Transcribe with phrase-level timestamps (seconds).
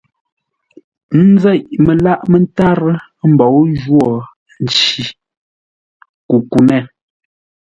[1.17, 2.95] N nzêʼ məlâʼ mə́tárə́
[3.31, 4.05] mbǒu jwô
[4.63, 5.01] nci
[6.27, 6.85] kukunét.